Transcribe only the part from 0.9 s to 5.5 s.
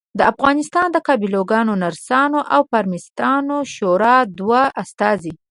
د قابلګانو، نرسانو او فارمیسټانو شورا دوه استازي